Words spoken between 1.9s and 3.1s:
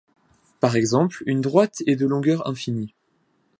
de longueur infinie.